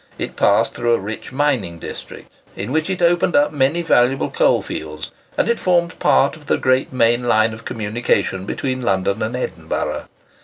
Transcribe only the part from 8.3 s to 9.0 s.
between